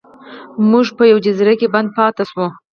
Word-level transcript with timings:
موږ 0.69 0.87
په 0.97 1.03
یوه 1.11 1.23
جزیره 1.25 1.53
کې 1.59 1.67
بند 1.73 1.89
پاتې 1.97 2.23
شو. 2.29 2.45